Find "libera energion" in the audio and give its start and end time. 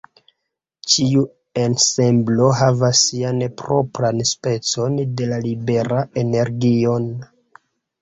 5.49-7.11